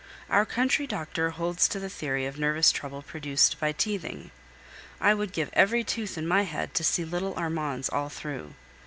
Our 0.31 0.47
country 0.47 0.87
doctor 0.87 1.29
holds 1.29 1.67
to 1.67 1.79
the 1.79 1.87
theory 1.87 2.25
of 2.25 2.39
nervous 2.39 2.71
trouble 2.71 3.03
produced 3.03 3.59
by 3.59 3.71
teething. 3.71 4.31
I 4.99 5.13
would 5.13 5.31
give 5.31 5.51
every 5.53 5.83
tooth 5.83 6.17
in 6.17 6.25
my 6.27 6.41
head 6.41 6.73
to 6.73 6.83
see 6.83 7.05
little 7.05 7.35
Armand's 7.35 7.87
all 7.87 8.09
through. 8.09 8.55